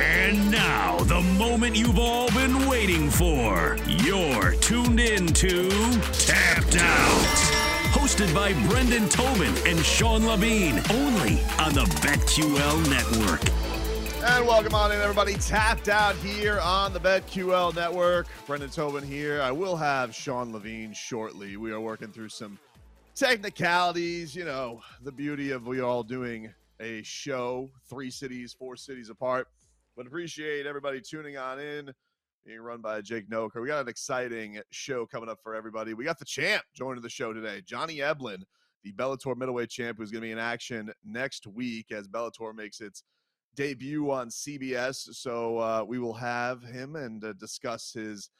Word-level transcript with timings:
And 0.00 0.50
now, 0.50 0.98
the 1.00 1.20
moment 1.20 1.76
you've 1.76 1.98
all 1.98 2.30
been 2.30 2.66
waiting 2.66 3.10
for. 3.10 3.76
You're 3.86 4.52
tuned 4.52 4.98
in 4.98 5.26
to 5.26 5.68
Tapped 6.12 6.76
Out. 6.76 7.36
Hosted 7.92 8.34
by 8.34 8.54
Brendan 8.70 9.10
Tobin 9.10 9.54
and 9.66 9.78
Sean 9.84 10.26
Levine, 10.26 10.80
only 10.90 11.42
on 11.58 11.74
the 11.74 11.84
BetQL 12.00 12.88
Network. 12.88 13.42
And 14.24 14.46
welcome 14.46 14.74
on 14.74 14.90
in, 14.90 15.00
everybody. 15.02 15.34
Tapped 15.34 15.90
out 15.90 16.16
here 16.16 16.60
on 16.60 16.94
the 16.94 17.00
BetQL 17.00 17.74
network. 17.74 18.26
Brendan 18.46 18.70
Tobin 18.70 19.04
here. 19.04 19.42
I 19.42 19.50
will 19.50 19.76
have 19.76 20.14
Sean 20.14 20.50
Levine 20.50 20.94
shortly. 20.94 21.58
We 21.58 21.72
are 21.72 21.80
working 21.80 22.08
through 22.08 22.30
some 22.30 22.58
technicalities. 23.14 24.34
You 24.34 24.46
know, 24.46 24.80
the 25.02 25.12
beauty 25.12 25.50
of 25.50 25.66
we 25.66 25.80
all 25.80 26.02
doing 26.02 26.50
a 26.80 27.02
show, 27.02 27.70
three 27.88 28.10
cities, 28.10 28.54
four 28.58 28.76
cities 28.76 29.10
apart. 29.10 29.46
But 29.96 30.06
appreciate 30.06 30.66
everybody 30.66 31.00
tuning 31.00 31.36
on 31.36 31.58
in, 31.58 31.92
being 32.46 32.60
run 32.60 32.80
by 32.80 33.00
Jake 33.00 33.28
Noecker. 33.28 33.60
We 33.60 33.68
got 33.68 33.82
an 33.82 33.88
exciting 33.88 34.60
show 34.70 35.04
coming 35.06 35.28
up 35.28 35.38
for 35.42 35.54
everybody. 35.54 35.94
We 35.94 36.04
got 36.04 36.18
the 36.18 36.24
champ 36.24 36.62
joining 36.74 37.02
the 37.02 37.08
show 37.08 37.32
today, 37.32 37.62
Johnny 37.66 37.96
Eblen, 37.96 38.42
the 38.84 38.92
Bellator 38.92 39.36
middleweight 39.36 39.70
champ, 39.70 39.98
who's 39.98 40.10
going 40.10 40.22
to 40.22 40.26
be 40.26 40.32
in 40.32 40.38
action 40.38 40.92
next 41.04 41.46
week 41.46 41.92
as 41.92 42.08
Bellator 42.08 42.54
makes 42.54 42.80
its 42.80 43.02
debut 43.56 44.10
on 44.10 44.28
CBS. 44.28 45.14
So 45.14 45.58
uh, 45.58 45.84
we 45.86 45.98
will 45.98 46.14
have 46.14 46.62
him 46.62 46.96
and 46.96 47.22
uh, 47.24 47.32
discuss 47.34 47.92
his 47.92 48.30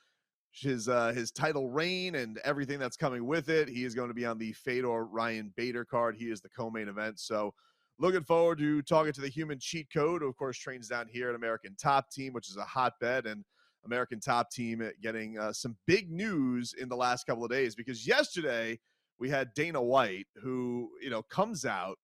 his 0.52 0.88
uh, 0.88 1.12
his 1.12 1.30
title 1.30 1.70
reign 1.70 2.16
and 2.16 2.38
everything 2.44 2.78
that's 2.78 2.96
coming 2.96 3.26
with 3.26 3.48
it. 3.48 3.68
He 3.68 3.84
is 3.84 3.94
going 3.94 4.08
to 4.08 4.14
be 4.14 4.26
on 4.26 4.38
the 4.38 4.52
Fedor 4.52 5.04
Ryan 5.04 5.52
Bader 5.56 5.84
card. 5.84 6.16
He 6.16 6.30
is 6.30 6.40
the 6.40 6.48
co-main 6.48 6.88
event. 6.88 7.20
So 7.20 7.54
looking 8.00 8.24
forward 8.24 8.58
to 8.58 8.82
talking 8.82 9.12
to 9.12 9.20
the 9.20 9.28
human 9.28 9.58
cheat 9.60 9.86
code, 9.92 10.22
who 10.22 10.28
of 10.28 10.36
course 10.36 10.58
trains 10.58 10.88
down 10.88 11.06
here 11.08 11.28
at 11.28 11.36
American 11.36 11.76
Top 11.76 12.10
Team, 12.10 12.32
which 12.32 12.48
is 12.48 12.56
a 12.56 12.64
hotbed 12.64 13.26
and. 13.26 13.44
American 13.82 14.20
Top 14.20 14.50
Team 14.50 14.86
getting 15.02 15.38
uh, 15.38 15.54
some 15.54 15.74
big 15.86 16.10
news 16.10 16.74
in 16.78 16.90
the 16.90 16.96
last 16.96 17.26
couple 17.26 17.42
of 17.42 17.50
days 17.50 17.74
because 17.74 18.06
yesterday 18.06 18.78
we 19.18 19.30
had 19.30 19.54
Dana 19.54 19.80
White, 19.80 20.26
who 20.42 20.90
you 21.00 21.08
know 21.08 21.22
comes 21.22 21.64
out 21.64 21.96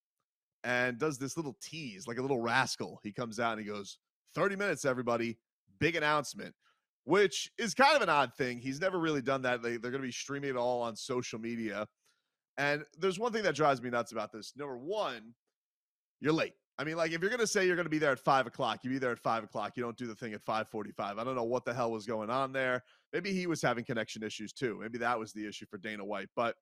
and 0.66 0.98
does 0.98 1.16
this 1.16 1.36
little 1.36 1.56
tease, 1.62 2.06
like 2.08 2.18
a 2.18 2.22
little 2.22 2.40
rascal. 2.40 2.98
He 3.02 3.12
comes 3.12 3.38
out 3.38 3.52
and 3.56 3.60
he 3.60 3.72
goes, 3.72 3.98
30 4.34 4.56
minutes, 4.56 4.84
everybody, 4.84 5.38
big 5.78 5.94
announcement, 5.94 6.54
which 7.04 7.50
is 7.56 7.72
kind 7.72 7.94
of 7.94 8.02
an 8.02 8.08
odd 8.08 8.34
thing. 8.36 8.58
He's 8.58 8.80
never 8.80 8.98
really 8.98 9.22
done 9.22 9.42
that. 9.42 9.62
They, 9.62 9.76
they're 9.76 9.92
going 9.92 10.02
to 10.02 10.08
be 10.08 10.12
streaming 10.12 10.50
it 10.50 10.56
all 10.56 10.82
on 10.82 10.96
social 10.96 11.38
media. 11.38 11.86
And 12.58 12.84
there's 12.98 13.18
one 13.18 13.32
thing 13.32 13.44
that 13.44 13.54
drives 13.54 13.80
me 13.80 13.90
nuts 13.90 14.10
about 14.10 14.32
this. 14.32 14.54
Number 14.56 14.76
one, 14.76 15.34
you're 16.20 16.32
late. 16.32 16.54
I 16.78 16.84
mean, 16.84 16.96
like 16.96 17.12
if 17.12 17.22
you're 17.22 17.30
gonna 17.30 17.46
say 17.46 17.66
you're 17.66 17.76
gonna 17.76 17.88
be 17.88 17.98
there 17.98 18.12
at 18.12 18.18
five 18.18 18.46
o'clock, 18.46 18.80
you 18.82 18.90
be 18.90 18.98
there 18.98 19.12
at 19.12 19.18
five 19.18 19.42
o'clock. 19.42 19.72
You 19.76 19.82
don't 19.82 19.96
do 19.96 20.06
the 20.06 20.14
thing 20.14 20.34
at 20.34 20.42
five 20.42 20.68
forty-five. 20.68 21.18
I 21.18 21.24
don't 21.24 21.34
know 21.34 21.44
what 21.44 21.64
the 21.64 21.72
hell 21.72 21.90
was 21.90 22.06
going 22.06 22.28
on 22.28 22.52
there. 22.52 22.82
Maybe 23.12 23.32
he 23.32 23.46
was 23.46 23.62
having 23.62 23.84
connection 23.84 24.22
issues 24.22 24.52
too. 24.52 24.78
Maybe 24.80 24.98
that 24.98 25.18
was 25.18 25.32
the 25.32 25.46
issue 25.46 25.66
for 25.70 25.78
Dana 25.78 26.04
White. 26.04 26.28
But 26.36 26.56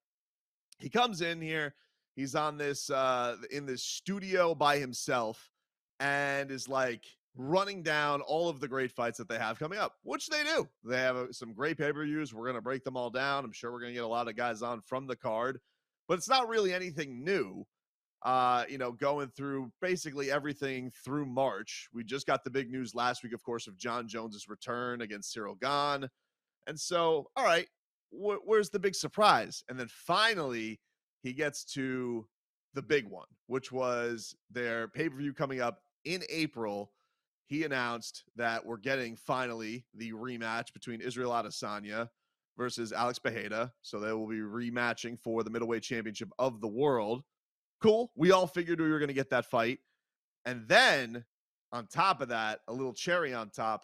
he 0.78 0.88
comes 0.88 1.20
in 1.20 1.40
here. 1.40 1.74
He's 2.14 2.36
on 2.36 2.58
this 2.58 2.90
uh 2.90 3.36
in 3.50 3.66
this 3.66 3.82
studio 3.82 4.54
by 4.54 4.78
himself 4.78 5.50
and 5.98 6.50
is 6.50 6.68
like 6.68 7.04
running 7.36 7.82
down 7.82 8.20
all 8.20 8.48
of 8.48 8.60
the 8.60 8.68
great 8.68 8.92
fights 8.92 9.18
that 9.18 9.28
they 9.28 9.38
have 9.38 9.58
coming 9.58 9.80
up, 9.80 9.94
which 10.04 10.28
they 10.28 10.44
do. 10.44 10.68
They 10.84 10.98
have 10.98 11.16
uh, 11.16 11.32
some 11.32 11.52
great 11.52 11.76
pay-per-views. 11.76 12.32
We're 12.32 12.46
gonna 12.46 12.60
break 12.60 12.84
them 12.84 12.96
all 12.96 13.10
down. 13.10 13.44
I'm 13.44 13.52
sure 13.52 13.72
we're 13.72 13.80
gonna 13.80 13.92
get 13.92 14.04
a 14.04 14.06
lot 14.06 14.28
of 14.28 14.36
guys 14.36 14.62
on 14.62 14.80
from 14.82 15.08
the 15.08 15.16
card, 15.16 15.58
but 16.06 16.18
it's 16.18 16.28
not 16.28 16.48
really 16.48 16.72
anything 16.72 17.24
new 17.24 17.66
uh, 18.24 18.64
you 18.68 18.78
know, 18.78 18.90
going 18.90 19.28
through 19.28 19.70
basically 19.82 20.30
everything 20.30 20.90
through 21.04 21.26
March. 21.26 21.88
We 21.92 22.04
just 22.04 22.26
got 22.26 22.42
the 22.42 22.50
big 22.50 22.70
news 22.70 22.94
last 22.94 23.22
week, 23.22 23.34
of 23.34 23.42
course, 23.42 23.66
of 23.66 23.76
Jon 23.76 24.08
Jones's 24.08 24.48
return 24.48 25.02
against 25.02 25.32
Cyril 25.32 25.56
Gane. 25.56 26.08
And 26.66 26.80
so, 26.80 27.26
all 27.36 27.44
right, 27.44 27.66
wh- 28.10 28.42
where's 28.44 28.70
the 28.70 28.78
big 28.78 28.94
surprise? 28.94 29.62
And 29.68 29.78
then 29.78 29.88
finally, 29.88 30.80
he 31.22 31.34
gets 31.34 31.64
to 31.74 32.26
the 32.72 32.82
big 32.82 33.06
one, 33.08 33.26
which 33.46 33.70
was 33.70 34.34
their 34.50 34.88
pay 34.88 35.08
per 35.08 35.16
view 35.16 35.34
coming 35.34 35.60
up 35.60 35.80
in 36.04 36.22
April. 36.30 36.92
He 37.46 37.64
announced 37.64 38.24
that 38.36 38.64
we're 38.64 38.78
getting 38.78 39.16
finally 39.16 39.84
the 39.94 40.12
rematch 40.12 40.72
between 40.72 41.02
Israel 41.02 41.32
Adesanya 41.32 42.08
versus 42.56 42.90
Alex 42.90 43.18
Pereira. 43.18 43.70
So 43.82 44.00
they 44.00 44.12
will 44.14 44.26
be 44.26 44.38
rematching 44.38 45.18
for 45.18 45.42
the 45.42 45.50
middleweight 45.50 45.82
championship 45.82 46.30
of 46.38 46.62
the 46.62 46.68
world 46.68 47.22
cool. 47.84 48.10
We 48.16 48.32
all 48.32 48.46
figured 48.46 48.80
we 48.80 48.90
were 48.90 48.98
going 48.98 49.08
to 49.08 49.14
get 49.14 49.28
that 49.30 49.44
fight. 49.44 49.78
And 50.46 50.66
then 50.66 51.24
on 51.70 51.86
top 51.86 52.22
of 52.22 52.28
that, 52.28 52.60
a 52.66 52.72
little 52.72 52.94
cherry 52.94 53.34
on 53.34 53.50
top, 53.50 53.82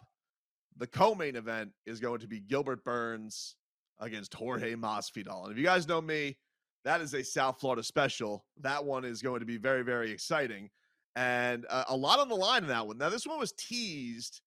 the 0.75 0.87
co-main 0.87 1.35
event 1.35 1.71
is 1.85 1.99
going 1.99 2.21
to 2.21 2.27
be 2.27 2.39
Gilbert 2.39 2.83
Burns 2.83 3.55
against 3.99 4.33
Jorge 4.33 4.73
Masvidal. 4.73 5.43
And 5.43 5.51
if 5.51 5.57
you 5.59 5.63
guys 5.63 5.87
know 5.87 6.01
me, 6.01 6.37
that 6.83 7.01
is 7.01 7.13
a 7.13 7.23
South 7.23 7.59
Florida 7.59 7.83
special. 7.83 8.43
That 8.61 8.83
one 8.83 9.05
is 9.05 9.21
going 9.21 9.41
to 9.41 9.45
be 9.45 9.57
very, 9.57 9.83
very 9.83 10.09
exciting. 10.09 10.71
And 11.15 11.67
uh, 11.69 11.83
a 11.89 11.95
lot 11.95 12.17
on 12.17 12.27
the 12.27 12.35
line 12.35 12.63
in 12.63 12.69
that 12.69 12.87
one. 12.87 12.97
Now, 12.97 13.09
this 13.09 13.27
one 13.27 13.37
was 13.37 13.51
teased 13.51 14.41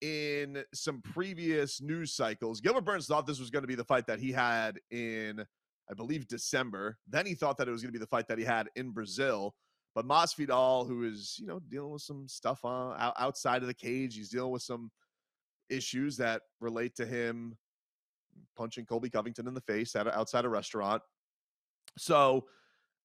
in 0.00 0.62
some 0.72 1.00
previous 1.02 1.80
news 1.80 2.12
cycles. 2.12 2.60
Gilbert 2.60 2.84
Burns 2.84 3.06
thought 3.06 3.26
this 3.26 3.40
was 3.40 3.50
going 3.50 3.64
to 3.64 3.68
be 3.68 3.74
the 3.74 3.82
fight 3.82 4.06
that 4.06 4.20
he 4.20 4.30
had 4.30 4.78
in 4.92 5.44
I 5.90 5.94
believe 5.94 6.28
December. 6.28 6.98
Then 7.08 7.26
he 7.26 7.34
thought 7.34 7.56
that 7.58 7.68
it 7.68 7.72
was 7.72 7.82
going 7.82 7.92
to 7.92 7.98
be 7.98 8.02
the 8.02 8.06
fight 8.06 8.28
that 8.28 8.38
he 8.38 8.44
had 8.44 8.68
in 8.76 8.90
Brazil. 8.90 9.54
But 9.94 10.06
Masvidal, 10.06 10.86
who 10.86 11.04
is 11.04 11.36
you 11.38 11.46
know 11.46 11.60
dealing 11.68 11.92
with 11.92 12.02
some 12.02 12.26
stuff 12.28 12.60
uh, 12.64 12.68
on, 12.68 13.12
outside 13.18 13.62
of 13.62 13.68
the 13.68 13.74
cage, 13.74 14.14
he's 14.14 14.30
dealing 14.30 14.52
with 14.52 14.62
some 14.62 14.90
issues 15.68 16.16
that 16.18 16.42
relate 16.60 16.94
to 16.96 17.06
him 17.06 17.56
punching 18.56 18.86
Colby 18.86 19.10
Covington 19.10 19.46
in 19.46 19.54
the 19.54 19.60
face 19.60 19.94
at 19.96 20.06
outside 20.06 20.44
a 20.44 20.48
restaurant. 20.48 21.02
So 21.98 22.46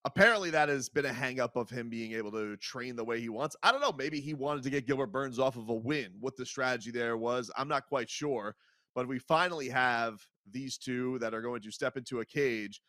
apparently 0.06 0.50
that 0.52 0.70
has 0.70 0.88
been 0.90 1.06
a 1.06 1.12
hangup 1.12 1.56
of 1.56 1.70
him 1.70 1.90
being 1.90 2.14
able 2.14 2.32
to 2.32 2.56
train 2.58 2.96
the 2.96 3.04
way 3.04 3.20
he 3.20 3.30
wants. 3.30 3.56
I 3.64 3.72
don't 3.72 3.82
know. 3.82 3.94
Maybe 3.98 4.20
he 4.22 4.34
wanted 4.34 4.64
to 4.64 4.70
get 4.70 4.88
Gilbert 4.88 5.08
Burns 5.12 5.40
off 5.40 5.58
of 5.58 5.70
a 5.70 5.74
win. 5.74 6.14
What 6.20 6.38
the 6.38 6.46
strategy 6.46 6.92
there 6.92 7.18
was, 7.18 7.52
I'm 7.58 7.68
not 7.68 7.88
quite 7.88 8.10
sure. 8.10 8.56
But 8.96 9.08
we 9.08 9.20
finally 9.20 9.70
have 9.70 10.26
these 10.52 10.78
two 10.78 11.20
that 11.20 11.34
are 11.34 11.42
going 11.42 11.62
to 11.62 11.72
step 11.72 11.98
into 11.98 12.20
a 12.20 12.26
cage. 12.26 12.82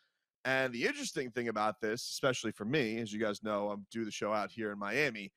And 0.45 0.73
the 0.73 0.85
interesting 0.85 1.31
thing 1.31 1.49
about 1.49 1.81
this, 1.81 2.01
especially 2.01 2.51
for 2.51 2.65
me, 2.65 2.99
as 2.99 3.11
you 3.11 3.19
guys 3.19 3.43
know, 3.43 3.69
I'm 3.69 3.85
do 3.91 4.05
the 4.05 4.11
show 4.11 4.33
out 4.33 4.51
here 4.51 4.71
in 4.71 4.79
Miami. 4.79 5.31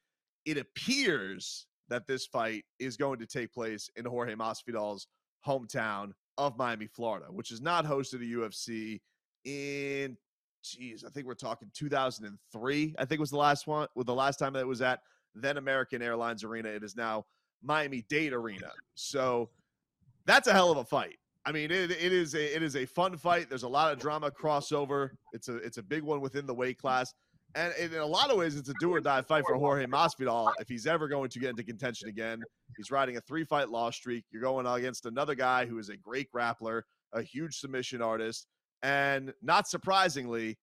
It 0.44 0.58
appears 0.58 1.66
that 1.88 2.06
this 2.06 2.26
fight 2.26 2.64
is 2.78 2.96
going 2.96 3.18
to 3.18 3.26
take 3.26 3.52
place 3.52 3.90
in 3.96 4.04
Jorge 4.04 4.34
Masvidal's 4.34 5.08
hometown 5.46 6.12
of 6.38 6.56
Miami, 6.56 6.86
Florida, 6.86 7.26
which 7.30 7.50
is 7.50 7.60
not 7.60 7.84
hosted 7.84 8.22
a 8.22 8.38
UFC 8.38 9.00
in 9.44 10.16
geez, 10.62 11.04
I 11.04 11.10
think 11.10 11.26
we're 11.26 11.34
talking 11.34 11.68
2003. 11.74 12.94
I 12.98 13.04
think 13.04 13.20
was 13.20 13.30
the 13.30 13.36
last 13.36 13.66
one, 13.66 13.88
with 13.94 14.06
the 14.06 14.14
last 14.14 14.38
time 14.38 14.52
that 14.54 14.60
it 14.60 14.66
was 14.66 14.82
at 14.82 15.00
then 15.34 15.56
American 15.56 16.02
Airlines 16.02 16.44
Arena. 16.44 16.68
It 16.68 16.84
is 16.84 16.96
now 16.96 17.24
Miami 17.62 18.04
Dade 18.08 18.32
Arena. 18.32 18.70
So 18.94 19.50
that's 20.26 20.46
a 20.46 20.52
hell 20.52 20.70
of 20.70 20.78
a 20.78 20.84
fight. 20.84 21.16
I 21.44 21.52
mean, 21.52 21.70
it, 21.70 21.90
it 21.90 22.12
is 22.12 22.34
a 22.34 22.56
it 22.56 22.62
is 22.62 22.76
a 22.76 22.86
fun 22.86 23.16
fight. 23.16 23.48
There's 23.48 23.64
a 23.64 23.68
lot 23.68 23.92
of 23.92 23.98
drama 23.98 24.30
crossover. 24.30 25.10
It's 25.32 25.48
a 25.48 25.56
it's 25.56 25.78
a 25.78 25.82
big 25.82 26.02
one 26.02 26.20
within 26.20 26.46
the 26.46 26.54
weight 26.54 26.78
class, 26.78 27.12
and 27.54 27.72
in 27.74 27.94
a 27.94 28.06
lot 28.06 28.30
of 28.30 28.36
ways, 28.36 28.56
it's 28.56 28.68
a 28.68 28.74
do 28.80 28.94
or 28.94 29.00
die 29.00 29.22
fight 29.22 29.44
for 29.46 29.56
Jorge 29.56 29.86
Masvidal 29.86 30.52
if 30.60 30.68
he's 30.68 30.86
ever 30.86 31.08
going 31.08 31.30
to 31.30 31.38
get 31.40 31.50
into 31.50 31.64
contention 31.64 32.08
again. 32.08 32.42
He's 32.76 32.90
riding 32.90 33.16
a 33.16 33.20
three 33.20 33.44
fight 33.44 33.70
loss 33.70 33.96
streak. 33.96 34.24
You're 34.30 34.42
going 34.42 34.66
against 34.66 35.06
another 35.06 35.34
guy 35.34 35.66
who 35.66 35.78
is 35.78 35.88
a 35.88 35.96
great 35.96 36.28
grappler, 36.32 36.82
a 37.12 37.22
huge 37.22 37.58
submission 37.58 38.02
artist, 38.02 38.46
and 38.82 39.34
not 39.42 39.68
surprisingly, 39.68 40.58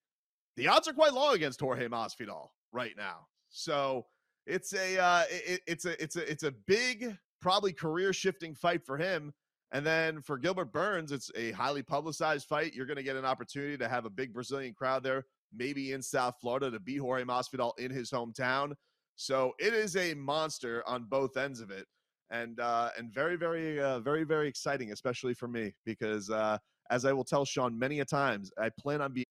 the 0.55 0.67
odds 0.67 0.87
are 0.87 0.93
quite 0.93 1.13
low 1.13 1.31
against 1.31 1.59
Jorge 1.59 1.87
Masvidal 1.87 2.47
right 2.71 2.93
now. 2.97 3.27
So 3.49 4.05
it's 4.45 4.73
a 4.73 4.97
uh, 4.97 5.23
it, 5.29 5.61
it's 5.67 5.85
a 5.85 6.01
it's 6.01 6.15
a 6.15 6.31
it's 6.31 6.43
a 6.43 6.51
big 6.51 7.15
probably 7.41 7.73
career 7.73 8.13
shifting 8.13 8.55
fight 8.55 8.85
for 8.85 8.97
him. 8.97 9.33
And 9.71 9.85
then 9.85 10.21
for 10.21 10.37
Gilbert 10.37 10.71
Burns, 10.73 11.11
it's 11.11 11.29
a 11.35 11.51
highly 11.51 11.83
publicized 11.83 12.47
fight. 12.47 12.73
You're 12.73 12.87
going 12.87 12.97
to 12.97 13.03
get 13.03 13.15
an 13.15 13.25
opportunity 13.25 13.77
to 13.77 13.87
have 13.87 14.05
a 14.05 14.09
big 14.09 14.33
Brazilian 14.33 14.73
crowd 14.73 15.03
there, 15.03 15.25
maybe 15.55 15.91
in 15.91 16.01
South 16.01 16.35
Florida, 16.41 16.71
to 16.71 16.79
beat 16.79 16.97
Jorge 16.97 17.23
Masvidal 17.23 17.77
in 17.77 17.91
his 17.91 18.09
hometown. 18.09 18.73
So 19.15 19.53
it 19.59 19.73
is 19.73 19.95
a 19.95 20.13
monster 20.15 20.83
on 20.87 21.03
both 21.03 21.37
ends 21.37 21.59
of 21.59 21.69
it, 21.69 21.85
and 22.31 22.59
uh, 22.59 22.89
and 22.97 23.13
very 23.13 23.35
very 23.35 23.79
uh, 23.79 23.99
very 23.99 24.23
very 24.23 24.47
exciting, 24.47 24.91
especially 24.91 25.33
for 25.33 25.47
me 25.47 25.73
because 25.85 26.29
uh, 26.29 26.57
as 26.89 27.05
I 27.05 27.11
will 27.11 27.25
tell 27.25 27.45
Sean 27.45 27.77
many 27.77 27.99
a 27.99 28.05
times, 28.05 28.51
I 28.57 28.69
plan 28.79 29.01
on 29.01 29.13
being 29.13 29.25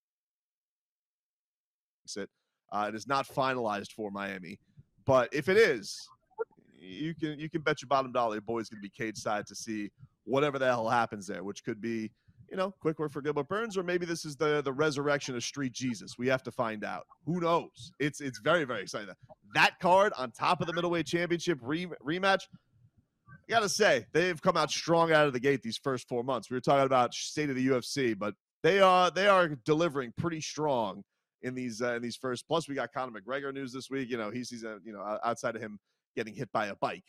it. 2.16 2.28
Uh, 2.70 2.86
it 2.88 2.94
is 2.94 3.06
not 3.06 3.26
finalized 3.26 3.92
for 3.92 4.10
Miami, 4.10 4.58
but 5.04 5.28
if 5.32 5.48
it 5.48 5.56
is, 5.56 5.98
you 6.78 7.14
can 7.14 7.38
you 7.38 7.48
can 7.50 7.62
bet 7.62 7.82
your 7.82 7.88
bottom 7.88 8.12
dollar 8.12 8.34
your 8.34 8.42
boy's 8.42 8.68
going 8.68 8.80
to 8.80 8.82
be 8.82 8.90
cage 8.90 9.16
side 9.16 9.46
to 9.46 9.54
see 9.54 9.90
whatever 10.28 10.58
the 10.58 10.66
hell 10.66 10.88
happens 10.88 11.26
there, 11.26 11.42
which 11.42 11.64
could 11.64 11.80
be 11.80 12.10
you 12.50 12.56
know 12.56 12.72
quick 12.80 12.98
work 12.98 13.12
for 13.12 13.20
Gilbert 13.20 13.48
Burns, 13.48 13.76
or 13.76 13.82
maybe 13.82 14.06
this 14.06 14.24
is 14.24 14.36
the 14.36 14.62
the 14.62 14.72
resurrection 14.72 15.34
of 15.36 15.42
Street 15.42 15.72
Jesus. 15.72 16.16
We 16.18 16.28
have 16.28 16.42
to 16.44 16.50
find 16.52 16.84
out. 16.84 17.06
Who 17.26 17.40
knows? 17.40 17.92
It's 17.98 18.20
it's 18.20 18.38
very 18.38 18.64
very 18.64 18.82
exciting. 18.82 19.14
That 19.54 19.78
card 19.80 20.12
on 20.16 20.30
top 20.30 20.60
of 20.60 20.66
the 20.66 20.72
middleweight 20.72 21.06
championship 21.06 21.58
re- 21.62 21.88
rematch. 22.04 22.42
I 23.30 23.50
gotta 23.50 23.68
say 23.68 24.06
they've 24.12 24.40
come 24.40 24.56
out 24.56 24.70
strong 24.70 25.12
out 25.12 25.26
of 25.26 25.32
the 25.32 25.40
gate 25.40 25.62
these 25.62 25.78
first 25.78 26.08
four 26.08 26.22
months. 26.22 26.50
We 26.50 26.56
were 26.56 26.60
talking 26.60 26.84
about 26.84 27.14
state 27.14 27.48
of 27.48 27.56
the 27.56 27.66
UFC, 27.66 28.18
but 28.18 28.34
they 28.62 28.80
are 28.80 29.10
they 29.10 29.26
are 29.26 29.48
delivering 29.64 30.12
pretty 30.16 30.40
strong 30.40 31.02
in 31.42 31.54
these 31.54 31.80
uh, 31.80 31.94
in 31.94 32.02
these 32.02 32.16
first. 32.16 32.46
Plus, 32.46 32.68
we 32.68 32.74
got 32.74 32.92
Conor 32.92 33.18
McGregor 33.20 33.52
news 33.52 33.72
this 33.72 33.90
week. 33.90 34.10
You 34.10 34.18
know, 34.18 34.30
he's 34.30 34.50
he's 34.50 34.64
a, 34.64 34.78
you 34.84 34.92
know 34.92 35.18
outside 35.24 35.56
of 35.56 35.62
him 35.62 35.78
getting 36.16 36.34
hit 36.34 36.50
by 36.52 36.66
a 36.66 36.74
bike. 36.74 37.04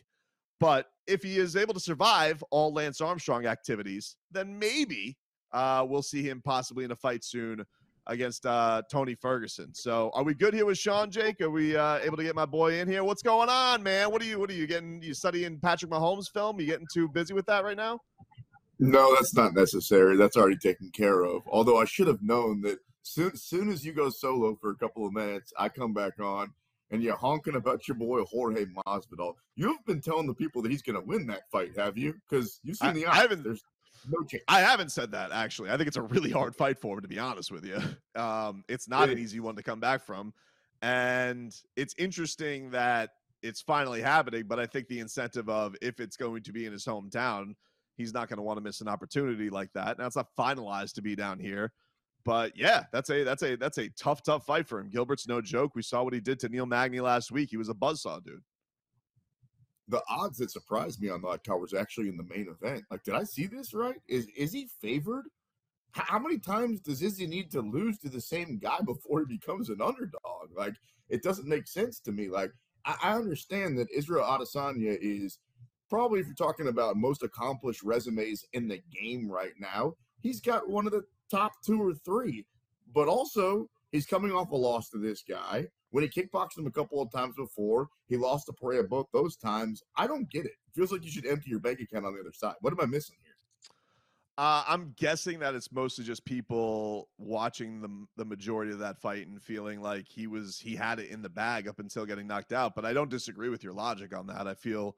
But 0.60 0.88
if 1.08 1.24
he 1.24 1.38
is 1.38 1.56
able 1.56 1.74
to 1.74 1.80
survive 1.80 2.44
all 2.52 2.74
Lance 2.74 3.02
Armstrong 3.02 3.46
activities, 3.46 4.16
then 4.32 4.58
maybe 4.58 5.18
uh, 5.52 5.86
we'll 5.88 6.04
see 6.04 6.22
him 6.22 6.42
possibly 6.44 6.86
in 6.86 6.92
a 6.92 6.96
fight 6.96 7.24
soon 7.24 7.66
against 8.08 8.46
uh, 8.46 8.82
Tony 8.92 9.16
Ferguson. 9.16 9.74
So, 9.74 10.12
are 10.14 10.24
we 10.24 10.34
good 10.34 10.54
here 10.54 10.66
with 10.66 10.78
Sean 10.78 11.12
Jake? 11.12 11.42
Are 11.42 11.50
we 11.50 11.76
uh, 11.76 12.00
able 12.00 12.18
to 12.18 12.24
get 12.24 12.36
my 12.36 12.46
boy 12.46 12.80
in 12.80 12.88
here? 12.88 13.04
What's 13.04 13.22
going 13.22 13.50
on, 13.50 13.82
man? 13.84 14.12
What 14.12 14.22
are 14.22 14.26
you? 14.26 14.40
What 14.40 14.50
are 14.50 14.54
you 14.54 14.68
getting? 14.68 15.02
You 15.02 15.14
studying 15.14 15.60
Patrick 15.60 15.92
Mahomes 15.92 16.30
film? 16.32 16.60
You 16.60 16.66
getting 16.66 16.88
too 16.94 17.08
busy 17.08 17.34
with 17.34 17.46
that 17.46 17.64
right 17.64 17.78
now? 17.78 18.00
No, 18.80 19.14
that's 19.16 19.36
not 19.36 19.54
necessary. 19.54 20.16
That's 20.18 20.38
already 20.38 20.58
taken 20.58 20.90
care 20.92 21.24
of. 21.24 21.44
Although 21.48 21.80
I 21.80 21.86
should 21.86 22.08
have 22.08 22.22
known 22.22 22.62
that 22.62 22.80
soon, 23.04 23.36
soon 23.36 23.70
as 23.70 23.86
you 23.86 23.94
go 23.94 24.10
solo 24.10 24.56
for 24.60 24.72
a 24.72 24.76
couple 24.76 25.06
of 25.06 25.14
minutes, 25.14 25.52
I 25.58 25.70
come 25.70 25.94
back 25.94 26.20
on 26.20 26.54
and 26.91 27.03
you're 27.03 27.15
honking 27.15 27.56
about 27.56 27.88
your 27.88 27.95
boy 27.95 28.24
Jorge 28.24 28.65
Masvidal. 28.65 29.33
You've 29.56 29.83
been 29.86 30.01
telling 30.01 30.27
the 30.27 30.33
people 30.33 30.62
that 30.62 30.71
he's 30.71 30.81
going 30.81 31.00
to 31.00 31.06
win 31.06 31.27
that 31.27 31.50
fight, 31.51 31.77
have 31.77 31.97
you? 31.97 32.15
Because 32.30 32.59
you've 32.63 32.77
seen 32.77 32.89
I, 32.89 32.94
the 32.94 33.06
odds. 33.06 33.18
I 33.18 33.21
haven't. 33.21 33.44
There's 33.44 33.63
no 34.09 34.24
chance. 34.24 34.44
I 34.47 34.62
haven't 34.62 34.91
said 34.91 35.12
that 35.12 35.31
actually. 35.31 35.69
I 35.69 35.77
think 35.77 35.88
it's 35.88 35.97
a 35.97 36.01
really 36.01 36.31
hard 36.31 36.56
fight 36.56 36.80
for 36.80 36.95
him, 36.95 37.01
to 37.01 37.07
be 37.07 37.19
honest 37.19 37.51
with 37.51 37.65
you. 37.65 37.80
Um, 38.19 38.63
it's 38.68 38.89
not 38.89 39.09
it 39.09 39.13
an 39.13 39.19
easy 39.19 39.39
one 39.39 39.56
to 39.56 39.63
come 39.63 39.80
back 39.80 40.01
from, 40.01 40.33
and 40.81 41.56
it's 41.75 41.95
interesting 41.97 42.71
that 42.71 43.12
it's 43.41 43.62
finally 43.62 44.01
happening. 44.01 44.44
But 44.47 44.59
I 44.59 44.65
think 44.65 44.88
the 44.88 45.00
incentive 45.00 45.50
of 45.50 45.75
if 45.81 46.00
it's 46.00 46.18
going 46.18 46.44
to 46.44 46.51
be 46.51 46.65
in 46.65 46.74
his 46.74 46.86
hometown, 46.86 47.56
he's 47.95 48.13
not 48.13 48.30
going 48.30 48.38
to 48.38 48.44
want 48.44 48.57
to 48.57 48.62
miss 48.62 48.81
an 48.81 48.88
opportunity 48.88 49.50
like 49.50 49.71
that. 49.74 50.00
Now 50.00 50.07
it's 50.07 50.15
not 50.15 50.27
finalized 50.38 50.94
to 50.94 51.01
be 51.01 51.15
down 51.15 51.39
here. 51.39 51.71
But 52.30 52.56
yeah, 52.56 52.84
that's 52.92 53.10
a 53.10 53.24
that's 53.24 53.42
a 53.42 53.56
that's 53.56 53.80
a 53.80 53.90
tough, 53.90 54.22
tough 54.22 54.46
fight 54.46 54.68
for 54.68 54.80
him. 54.80 54.92
Gilbert's 54.92 55.28
no 55.28 55.42
joke. 55.42 55.74
We 55.74 55.81
saw 55.81 56.04
what 56.04 56.14
he 56.14 56.20
did 56.20 56.40
to 56.42 56.50
Neil 56.50 56.68
Magny 56.68 57.00
last 57.00 57.31
week. 57.31 57.50
He 57.50 57.58
was 57.58 57.70
a 57.70 57.74
buzzsaw, 57.74 58.24
dude. 58.24 58.44
The 59.88 60.04
odds 60.08 60.38
that 60.38 60.52
surprised 60.52 61.02
me 61.02 61.10
on 61.10 61.24
card 61.24 61.60
was 61.60 61.74
actually 61.74 62.08
in 62.08 62.18
the 62.18 62.24
main 62.24 62.48
event. 62.48 62.84
Like, 62.92 63.02
did 63.04 63.16
I 63.16 63.24
see 63.24 63.48
this 63.48 63.74
right? 63.74 63.96
Is 64.08 64.28
is 64.38 64.54
he 64.54 64.68
favored? 64.80 65.26
How 65.94 66.20
many 66.20 66.38
times 66.38 66.81
does 66.81 67.02
Izzy 67.02 67.26
need 67.26 67.50
to 67.50 67.62
lose 67.62 67.98
to 68.02 68.10
the 68.10 68.22
same 68.22 68.60
guy 68.62 68.78
before 68.86 69.22
he 69.22 69.25
becomes 69.25 69.70
an 69.70 69.82
underdog? 69.82 70.52
Like, 70.56 70.75
it 71.10 71.24
doesn't 71.24 71.48
make 71.48 71.66
sense 71.66 72.00
to 72.02 72.12
me. 72.12 72.30
Like, 72.30 72.52
I, 72.86 72.96
I 73.02 73.14
understand 73.16 73.80
that 73.80 73.88
Israel 73.92 74.24
Adesanya 74.24 74.96
is 75.02 75.40
probably, 75.90 76.20
if 76.20 76.28
you're 76.28 76.36
talking 76.36 76.68
about 76.68 76.96
most 76.96 77.24
accomplished 77.24 77.82
resumes 77.82 78.46
in 78.54 78.68
the 78.68 78.84
game 78.94 79.32
right 79.32 79.54
now, 79.60 79.96
he's 80.21 80.42
got 80.42 80.69
one 80.69 80.86
of 80.86 80.92
the 80.92 81.04
top 81.30 81.54
two 81.66 81.81
or 81.81 81.94
three. 81.94 82.45
But 82.94 83.07
also, 83.07 83.69
he's 83.92 84.06
coming 84.06 84.31
off 84.31 84.51
a 84.51 84.56
loss 84.56 84.89
to 84.89 84.98
this 84.98 85.24
guy. 85.27 85.68
When 85.92 86.04
he 86.04 86.10
kickboxed 86.10 86.57
him 86.57 86.68
a 86.68 86.71
couple 86.71 87.01
of 87.01 87.12
times 87.12 87.36
before, 87.36 87.88
he 88.07 88.18
lost 88.18 88.45
to 88.48 88.54
Pereira 88.54 88.88
both 88.88 89.07
those 89.12 89.36
times. 89.36 89.81
I 89.98 90.07
don't 90.07 90.30
get 90.30 90.45
it. 90.45 90.51
it. 90.51 90.75
Feels 90.75 90.92
like 90.92 91.04
you 91.04 91.12
should 91.12 91.25
empty 91.25 91.50
your 91.50 91.60
bank 91.60 91.80
account 91.80 92.06
on 92.06 92.13
the 92.13 92.19
other 92.19 92.33
side. 92.33 92.56
What 92.62 92.74
am 92.74 92.80
I 92.81 92.86
missing 92.86 93.16
here? 93.24 93.33
Uh, 94.38 94.63
I'm 94.68 94.94
guessing 94.95 95.39
that 95.39 95.54
it's 95.54 95.69
mostly 95.69 96.06
just 96.06 96.24
people 96.24 97.10
watching 97.18 97.81
the 97.81 97.89
the 98.15 98.24
majority 98.24 98.72
of 98.72 98.80
that 98.80 98.98
fight 98.98 99.27
and 99.27 99.42
feeling 99.42 99.81
like 99.81 100.07
he 100.07 100.27
was 100.27 100.57
he 100.57 100.77
had 100.77 101.00
it 101.00 101.10
in 101.10 101.22
the 101.22 101.30
bag 101.30 101.68
up 101.68 101.80
until 101.80 102.06
getting 102.06 102.25
knocked 102.25 102.54
out. 102.54 102.74
But 102.74 102.86
I 102.86 102.94
don't 102.94 103.10
disagree 103.10 103.50
with 103.50 103.65
your 103.65 103.74
logic 103.74 104.15
on 104.15 104.27
that. 104.27 104.48
I 104.48 104.54
feel 104.54 104.95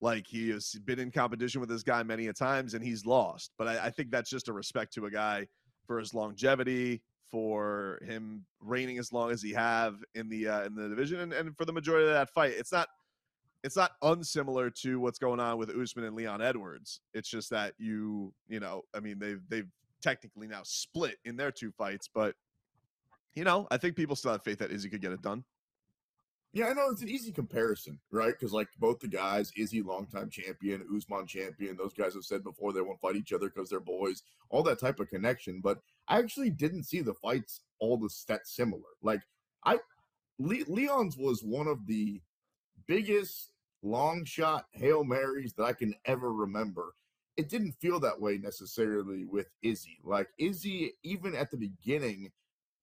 like 0.00 0.26
he 0.26 0.50
has 0.50 0.72
been 0.84 0.98
in 0.98 1.10
competition 1.10 1.60
with 1.60 1.68
this 1.68 1.82
guy 1.82 2.02
many 2.02 2.28
a 2.28 2.32
times 2.32 2.74
and 2.74 2.84
he's 2.84 3.04
lost. 3.04 3.52
But 3.58 3.68
I, 3.68 3.86
I 3.86 3.90
think 3.90 4.10
that's 4.10 4.30
just 4.30 4.48
a 4.48 4.52
respect 4.52 4.92
to 4.94 5.06
a 5.06 5.10
guy 5.10 5.48
for 5.86 5.98
his 5.98 6.14
longevity, 6.14 7.02
for 7.30 8.00
him 8.06 8.44
reigning 8.60 8.98
as 8.98 9.12
long 9.12 9.30
as 9.30 9.42
he 9.42 9.52
have 9.52 9.96
in 10.14 10.28
the 10.28 10.48
uh, 10.48 10.64
in 10.64 10.74
the 10.74 10.88
division, 10.88 11.20
and, 11.20 11.32
and 11.32 11.56
for 11.56 11.64
the 11.64 11.72
majority 11.72 12.06
of 12.06 12.14
that 12.14 12.30
fight. 12.30 12.52
It's 12.52 12.72
not 12.72 12.88
it's 13.64 13.76
not 13.76 13.92
unsimilar 14.02 14.70
to 14.70 15.00
what's 15.00 15.18
going 15.18 15.40
on 15.40 15.58
with 15.58 15.70
Usman 15.70 16.04
and 16.04 16.14
Leon 16.14 16.40
Edwards. 16.40 17.00
It's 17.12 17.28
just 17.28 17.50
that 17.50 17.74
you 17.78 18.32
you 18.48 18.60
know, 18.60 18.82
I 18.94 19.00
mean 19.00 19.18
they've 19.18 19.42
they've 19.48 19.68
technically 20.00 20.46
now 20.46 20.60
split 20.62 21.16
in 21.24 21.36
their 21.36 21.50
two 21.50 21.72
fights, 21.72 22.08
but 22.12 22.34
you 23.34 23.44
know, 23.44 23.66
I 23.70 23.76
think 23.76 23.96
people 23.96 24.16
still 24.16 24.32
have 24.32 24.42
faith 24.42 24.58
that 24.58 24.70
Izzy 24.70 24.88
could 24.88 25.00
get 25.00 25.12
it 25.12 25.22
done. 25.22 25.44
Yeah, 26.52 26.68
I 26.68 26.72
know 26.72 26.88
it's 26.90 27.02
an 27.02 27.10
easy 27.10 27.30
comparison, 27.30 28.00
right? 28.10 28.32
Because 28.32 28.52
like 28.52 28.68
both 28.78 29.00
the 29.00 29.08
guys, 29.08 29.52
Izzy 29.56 29.82
longtime 29.82 30.30
champion, 30.30 30.84
Usman 30.94 31.26
champion. 31.26 31.76
Those 31.76 31.92
guys 31.92 32.14
have 32.14 32.24
said 32.24 32.42
before 32.42 32.72
they 32.72 32.80
won't 32.80 33.00
fight 33.00 33.16
each 33.16 33.32
other 33.32 33.50
because 33.50 33.68
they're 33.68 33.80
boys. 33.80 34.22
All 34.48 34.62
that 34.62 34.80
type 34.80 34.98
of 34.98 35.08
connection. 35.08 35.60
But 35.62 35.80
I 36.08 36.18
actually 36.18 36.50
didn't 36.50 36.84
see 36.84 37.00
the 37.00 37.14
fights 37.14 37.60
all 37.80 37.98
the 37.98 38.08
that 38.28 38.46
similar. 38.46 38.82
Like 39.02 39.20
I, 39.64 39.78
Le- 40.38 40.64
Leon's 40.68 41.18
was 41.18 41.42
one 41.42 41.66
of 41.66 41.86
the 41.86 42.22
biggest 42.86 43.52
long 43.82 44.24
shot 44.24 44.66
hail 44.72 45.04
marys 45.04 45.52
that 45.54 45.64
I 45.64 45.74
can 45.74 45.94
ever 46.06 46.32
remember. 46.32 46.94
It 47.36 47.50
didn't 47.50 47.72
feel 47.72 48.00
that 48.00 48.20
way 48.20 48.38
necessarily 48.38 49.24
with 49.24 49.48
Izzy. 49.62 49.98
Like 50.02 50.28
Izzy, 50.38 50.94
even 51.04 51.34
at 51.34 51.50
the 51.50 51.58
beginning 51.58 52.32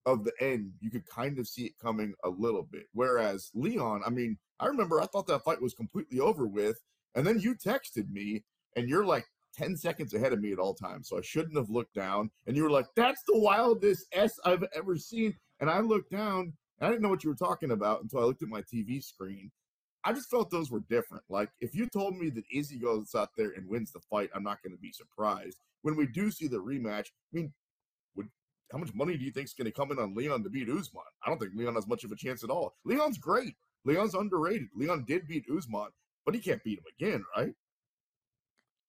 of 0.05 0.23
the 0.23 0.33
end, 0.39 0.71
you 0.79 0.91
could 0.91 1.05
kind 1.07 1.39
of 1.39 1.47
see 1.47 1.65
it 1.65 1.79
coming 1.81 2.13
a 2.23 2.29
little 2.29 2.67
bit. 2.71 2.85
Whereas 2.93 3.49
Leon, 3.53 4.01
I 4.05 4.09
mean, 4.09 4.37
I 4.59 4.67
remember 4.67 5.01
I 5.01 5.05
thought 5.07 5.27
that 5.27 5.43
fight 5.43 5.61
was 5.61 5.73
completely 5.73 6.19
over 6.19 6.45
with. 6.45 6.77
And 7.15 7.25
then 7.25 7.39
you 7.39 7.55
texted 7.55 8.09
me 8.11 8.43
and 8.75 8.89
you're 8.89 9.05
like 9.05 9.25
10 9.55 9.77
seconds 9.77 10.13
ahead 10.13 10.33
of 10.33 10.41
me 10.41 10.51
at 10.51 10.59
all 10.59 10.73
times. 10.73 11.07
So 11.09 11.17
I 11.17 11.21
shouldn't 11.21 11.57
have 11.57 11.69
looked 11.69 11.95
down. 11.95 12.29
And 12.45 12.55
you 12.55 12.63
were 12.63 12.69
like, 12.69 12.87
that's 12.95 13.23
the 13.27 13.39
wildest 13.39 14.05
S 14.13 14.33
I've 14.45 14.65
ever 14.75 14.97
seen. 14.97 15.33
And 15.59 15.69
I 15.69 15.79
looked 15.79 16.11
down 16.11 16.53
and 16.79 16.87
I 16.87 16.89
didn't 16.89 17.01
know 17.01 17.09
what 17.09 17.23
you 17.23 17.29
were 17.29 17.35
talking 17.35 17.71
about 17.71 18.01
until 18.01 18.19
I 18.19 18.23
looked 18.23 18.43
at 18.43 18.49
my 18.49 18.61
TV 18.61 19.03
screen. 19.03 19.51
I 20.03 20.13
just 20.13 20.29
felt 20.29 20.51
those 20.51 20.69
were 20.69 20.83
different. 20.89 21.23
Like 21.29 21.49
if 21.59 21.73
you 21.73 21.87
told 21.87 22.17
me 22.17 22.29
that 22.31 22.43
Izzy 22.53 22.77
goes 22.77 23.15
out 23.15 23.29
there 23.37 23.51
and 23.55 23.67
wins 23.67 23.91
the 23.91 24.01
fight, 24.01 24.29
I'm 24.35 24.43
not 24.43 24.61
going 24.61 24.75
to 24.75 24.81
be 24.81 24.91
surprised. 24.91 25.57
When 25.81 25.95
we 25.95 26.05
do 26.05 26.29
see 26.31 26.47
the 26.47 26.57
rematch, 26.57 27.07
I 27.07 27.33
mean, 27.33 27.53
how 28.71 28.77
much 28.77 28.93
money 28.93 29.17
do 29.17 29.23
you 29.23 29.31
think 29.31 29.45
is 29.45 29.53
going 29.53 29.65
to 29.65 29.71
come 29.71 29.91
in 29.91 29.99
on 29.99 30.15
Leon 30.15 30.43
to 30.43 30.49
beat 30.49 30.69
Usman? 30.69 31.03
I 31.23 31.29
don't 31.29 31.39
think 31.39 31.53
Leon 31.55 31.75
has 31.75 31.87
much 31.87 32.03
of 32.03 32.11
a 32.11 32.15
chance 32.15 32.43
at 32.43 32.49
all. 32.49 32.75
Leon's 32.83 33.17
great. 33.17 33.55
Leon's 33.85 34.15
underrated. 34.15 34.69
Leon 34.75 35.05
did 35.07 35.27
beat 35.27 35.45
Usman, 35.55 35.89
but 36.25 36.33
he 36.33 36.41
can't 36.41 36.63
beat 36.63 36.79
him 36.79 36.85
again, 36.99 37.23
right? 37.37 37.53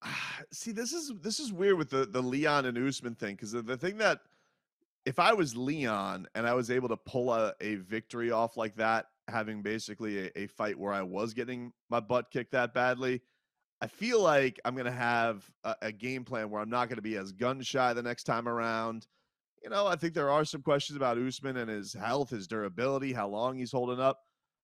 See, 0.52 0.72
this 0.72 0.92
is 0.92 1.12
this 1.20 1.38
is 1.38 1.52
weird 1.52 1.76
with 1.76 1.90
the 1.90 2.06
the 2.06 2.22
Leon 2.22 2.66
and 2.66 2.78
Usman 2.78 3.14
thing 3.14 3.34
because 3.34 3.52
the, 3.52 3.62
the 3.62 3.76
thing 3.76 3.98
that 3.98 4.20
if 5.04 5.18
I 5.18 5.32
was 5.32 5.56
Leon 5.56 6.26
and 6.34 6.46
I 6.46 6.54
was 6.54 6.70
able 6.70 6.88
to 6.88 6.96
pull 6.96 7.32
a, 7.32 7.54
a 7.60 7.76
victory 7.76 8.32
off 8.32 8.56
like 8.56 8.76
that, 8.76 9.06
having 9.28 9.62
basically 9.62 10.26
a, 10.26 10.30
a 10.38 10.46
fight 10.48 10.78
where 10.78 10.92
I 10.92 11.02
was 11.02 11.32
getting 11.32 11.72
my 11.88 12.00
butt 12.00 12.30
kicked 12.30 12.52
that 12.52 12.74
badly, 12.74 13.22
I 13.80 13.86
feel 13.86 14.20
like 14.20 14.58
I'm 14.64 14.74
going 14.74 14.86
to 14.86 14.90
have 14.90 15.48
a, 15.64 15.76
a, 15.82 15.92
game 15.92 16.24
plan 16.24 16.50
where 16.50 16.60
I'm 16.60 16.70
not 16.70 16.88
going 16.88 16.96
to 16.96 17.02
be 17.02 17.16
as 17.16 17.30
gun 17.30 17.62
shy 17.62 17.92
the 17.92 18.02
next 18.02 18.24
time 18.24 18.48
around 18.48 19.06
you 19.66 19.70
know, 19.70 19.88
I 19.88 19.96
think 19.96 20.14
there 20.14 20.30
are 20.30 20.44
some 20.44 20.62
questions 20.62 20.96
about 20.96 21.18
Usman 21.18 21.56
and 21.56 21.68
his 21.68 21.92
health, 21.92 22.30
his 22.30 22.46
durability, 22.46 23.12
how 23.12 23.26
long 23.26 23.58
he's 23.58 23.72
holding 23.72 23.98
up. 23.98 24.20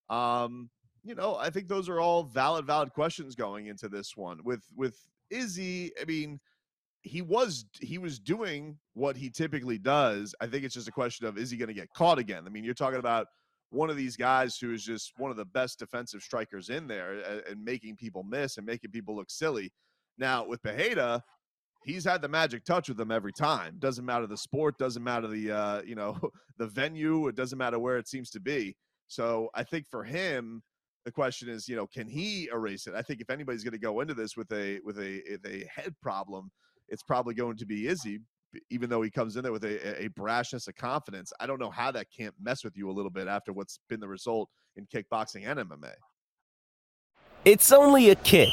Um, 0.08 0.70
you 1.02 1.16
know, 1.16 1.34
I 1.34 1.50
think 1.50 1.66
those 1.66 1.88
are 1.88 1.98
all 1.98 2.22
valid, 2.22 2.66
valid 2.66 2.92
questions 2.92 3.34
going 3.34 3.66
into 3.66 3.88
this 3.88 4.16
one. 4.16 4.38
With 4.44 4.62
with 4.76 4.96
Izzy, 5.28 5.90
I 6.00 6.04
mean, 6.04 6.38
he 7.00 7.20
was 7.20 7.64
he 7.80 7.98
was 7.98 8.20
doing 8.20 8.78
what 8.94 9.16
he 9.16 9.28
typically 9.28 9.76
does. 9.76 10.36
I 10.40 10.46
think 10.46 10.62
it's 10.62 10.74
just 10.74 10.86
a 10.86 10.92
question 10.92 11.26
of 11.26 11.36
is 11.36 11.50
he 11.50 11.56
going 11.56 11.66
to 11.66 11.74
get 11.74 11.92
caught 11.92 12.20
again? 12.20 12.44
I 12.46 12.50
mean, 12.50 12.62
you're 12.62 12.72
talking 12.72 13.00
about 13.00 13.26
one 13.70 13.90
of 13.90 13.96
these 13.96 14.16
guys 14.16 14.56
who 14.56 14.72
is 14.72 14.84
just 14.84 15.14
one 15.16 15.32
of 15.32 15.36
the 15.36 15.46
best 15.46 15.80
defensive 15.80 16.22
strikers 16.22 16.68
in 16.70 16.86
there 16.86 17.14
and, 17.14 17.42
and 17.50 17.64
making 17.64 17.96
people 17.96 18.22
miss 18.22 18.56
and 18.56 18.64
making 18.64 18.92
people 18.92 19.16
look 19.16 19.32
silly. 19.32 19.72
Now 20.16 20.46
with 20.46 20.62
Pereira, 20.62 21.24
he's 21.84 22.04
had 22.04 22.22
the 22.22 22.28
magic 22.28 22.64
touch 22.64 22.88
with 22.88 22.96
them 22.96 23.10
every 23.10 23.32
time. 23.32 23.76
Doesn't 23.78 24.04
matter 24.04 24.26
the 24.26 24.36
sport, 24.36 24.78
doesn't 24.78 25.02
matter 25.02 25.28
the 25.28 25.50
uh, 25.50 25.82
you 25.82 25.94
know 25.94 26.18
the 26.58 26.66
venue, 26.66 27.28
it 27.28 27.34
doesn't 27.34 27.58
matter 27.58 27.78
where 27.78 27.98
it 27.98 28.08
seems 28.08 28.30
to 28.30 28.40
be. 28.40 28.76
So 29.08 29.50
I 29.54 29.62
think 29.62 29.86
for 29.88 30.04
him, 30.04 30.62
the 31.04 31.12
question 31.12 31.48
is, 31.48 31.68
you 31.68 31.76
know, 31.76 31.86
can 31.86 32.08
he 32.08 32.48
erase 32.52 32.86
it? 32.86 32.94
I 32.94 33.02
think 33.02 33.20
if 33.20 33.30
anybody's 33.30 33.64
going 33.64 33.72
to 33.72 33.78
go 33.78 34.00
into 34.00 34.14
this 34.14 34.36
with 34.36 34.50
a 34.52 34.80
with 34.84 34.98
a, 34.98 35.20
a 35.46 35.66
head 35.74 35.94
problem, 36.00 36.50
it's 36.88 37.02
probably 37.02 37.34
going 37.34 37.56
to 37.56 37.66
be 37.66 37.88
Izzy, 37.88 38.20
even 38.70 38.88
though 38.88 39.02
he 39.02 39.10
comes 39.10 39.36
in 39.36 39.42
there 39.42 39.52
with 39.52 39.64
a, 39.64 40.04
a 40.04 40.08
brashness, 40.10 40.68
a 40.68 40.72
confidence. 40.72 41.32
I 41.40 41.46
don't 41.46 41.60
know 41.60 41.70
how 41.70 41.90
that 41.92 42.06
can't 42.16 42.34
mess 42.40 42.64
with 42.64 42.76
you 42.76 42.90
a 42.90 42.92
little 42.92 43.10
bit 43.10 43.28
after 43.28 43.52
what's 43.52 43.80
been 43.88 44.00
the 44.00 44.08
result 44.08 44.48
in 44.76 44.86
kickboxing 44.86 45.46
and 45.46 45.58
MMA. 45.58 45.92
It's 47.44 47.72
only 47.72 48.10
a 48.10 48.14
kick, 48.14 48.52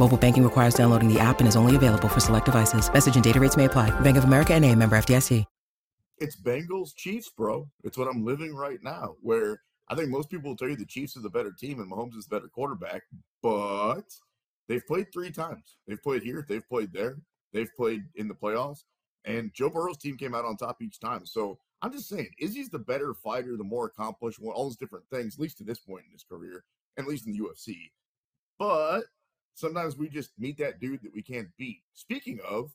Mobile 0.00 0.16
banking 0.16 0.42
requires 0.42 0.72
downloading 0.72 1.12
the 1.12 1.20
app 1.20 1.40
and 1.40 1.48
is 1.48 1.56
only 1.56 1.76
available 1.76 2.08
for 2.08 2.20
select 2.20 2.46
devices. 2.46 2.90
Message 2.90 3.16
and 3.16 3.22
data 3.22 3.38
rates 3.38 3.58
may 3.58 3.66
apply. 3.66 3.90
Bank 4.00 4.16
of 4.16 4.24
America 4.24 4.54
and 4.54 4.64
a 4.64 4.74
member 4.74 4.96
FDIC. 4.96 5.44
It's 6.16 6.36
Bengals 6.36 6.94
Chiefs, 6.96 7.28
bro. 7.28 7.68
It's 7.84 7.98
what 7.98 8.08
I'm 8.08 8.24
living 8.24 8.54
right 8.54 8.78
now. 8.82 9.16
Where 9.20 9.60
I 9.88 9.94
think 9.94 10.08
most 10.08 10.30
people 10.30 10.50
will 10.50 10.56
tell 10.56 10.68
you 10.70 10.76
the 10.76 10.86
Chiefs 10.86 11.18
are 11.18 11.20
the 11.20 11.28
better 11.28 11.52
team 11.52 11.80
and 11.80 11.90
Mahomes 11.90 12.16
is 12.16 12.24
the 12.24 12.36
better 12.36 12.48
quarterback, 12.48 13.02
but 13.42 14.04
they've 14.68 14.86
played 14.86 15.12
three 15.12 15.30
times. 15.30 15.76
They've 15.86 16.02
played 16.02 16.22
here, 16.22 16.46
they've 16.48 16.66
played 16.66 16.94
there, 16.94 17.18
they've 17.52 17.74
played 17.76 18.04
in 18.14 18.26
the 18.26 18.34
playoffs, 18.34 18.84
and 19.26 19.52
Joe 19.52 19.68
Burrow's 19.68 19.98
team 19.98 20.16
came 20.16 20.34
out 20.34 20.46
on 20.46 20.56
top 20.56 20.80
each 20.80 20.98
time. 20.98 21.26
So 21.26 21.58
I'm 21.82 21.92
just 21.92 22.08
saying, 22.08 22.30
Izzy's 22.38 22.70
the 22.70 22.78
better 22.78 23.12
fighter, 23.12 23.56
the 23.56 23.64
more 23.64 23.86
accomplished, 23.86 24.40
one 24.40 24.54
all 24.54 24.64
those 24.64 24.76
different 24.76 25.04
things, 25.10 25.34
at 25.34 25.40
least 25.40 25.58
to 25.58 25.64
this 25.64 25.78
point 25.78 26.04
in 26.06 26.12
his 26.12 26.24
career, 26.24 26.64
and 26.96 27.04
at 27.04 27.10
least 27.10 27.26
in 27.26 27.32
the 27.32 27.40
UFC. 27.40 27.90
But 28.58 29.04
sometimes 29.54 29.96
we 29.96 30.08
just 30.08 30.30
meet 30.38 30.58
that 30.58 30.80
dude 30.80 31.02
that 31.02 31.14
we 31.14 31.22
can't 31.22 31.48
beat. 31.58 31.82
Speaking 31.94 32.38
of, 32.48 32.72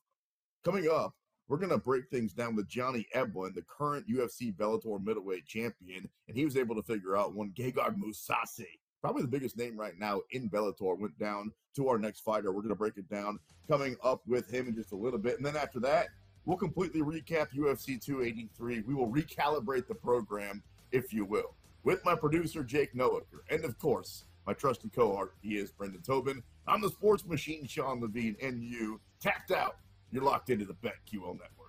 coming 0.64 0.90
up, 0.92 1.14
we're 1.48 1.58
going 1.58 1.70
to 1.70 1.78
break 1.78 2.10
things 2.10 2.34
down 2.34 2.56
with 2.56 2.68
Johnny 2.68 3.06
Eblen, 3.16 3.54
the 3.54 3.64
current 3.64 4.08
UFC 4.10 4.56
Bellator 4.56 5.04
middleweight 5.04 5.46
champion, 5.46 6.10
and 6.28 6.36
he 6.36 6.44
was 6.44 6.58
able 6.58 6.76
to 6.76 6.82
figure 6.82 7.16
out 7.16 7.36
when 7.36 7.52
Gegard 7.52 7.98
Mousasi, 7.98 8.80
probably 9.00 9.22
the 9.22 9.28
biggest 9.28 9.58
name 9.58 9.78
right 9.78 9.98
now 10.00 10.22
in 10.32 10.50
Bellator, 10.50 10.98
went 10.98 11.18
down 11.20 11.52
to 11.76 11.88
our 11.88 12.00
next 12.00 12.22
fighter. 12.22 12.52
We're 12.52 12.62
going 12.62 12.70
to 12.70 12.76
break 12.76 12.98
it 12.98 13.10
down 13.10 13.40
coming 13.68 13.96
up 14.04 14.22
with 14.26 14.50
him 14.50 14.68
in 14.68 14.76
just 14.76 14.92
a 14.92 14.96
little 14.96 15.20
bit. 15.20 15.38
And 15.38 15.46
then 15.46 15.56
after 15.56 15.80
that, 15.82 16.08
we'll 16.46 16.58
completely 16.58 17.02
recap 17.02 17.48
UFC 17.56 18.04
283. 18.04 18.82
We 18.82 18.96
will 18.96 19.10
recalibrate 19.10 19.88
the 19.88 19.96
program, 19.96 20.64
if 20.92 21.14
you 21.14 21.26
will, 21.26 21.56
with 21.84 22.04
my 22.04 22.16
producer, 22.16 22.64
Jake 22.64 22.96
Noecker. 22.96 23.42
And 23.52 23.64
of 23.66 23.78
course, 23.78 24.26
my 24.46 24.54
trusted 24.54 24.94
cohort, 24.94 25.34
he 25.42 25.58
is 25.58 25.72
Brendan 25.72 26.02
Tobin. 26.02 26.44
I'm 26.68 26.82
the 26.82 26.90
sports 26.90 27.26
machine, 27.26 27.66
Sean 27.68 28.02
Levine, 28.02 28.36
and 28.42 28.64
you 28.64 29.00
tapped 29.20 29.52
out. 29.52 29.78
You're 30.12 30.24
locked 30.24 30.50
into 30.50 30.66
the 30.66 30.76
BetQL 30.76 31.34
network. 31.34 31.65